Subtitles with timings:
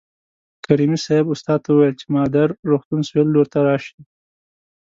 [0.65, 3.99] کریمي صیب استاد ته وویل چې مادر روغتون سویل لور ته راشئ.